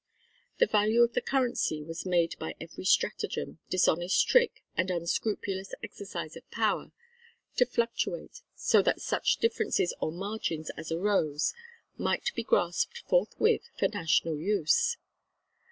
[0.57, 6.35] The value of the currency was made by every stratagem, dishonest trick, and unscrupulous exercise
[6.35, 6.91] of power,
[7.57, 11.53] to fluctuate so that such differences or margins as arose
[11.99, 14.97] might be grasped forthwith for national use.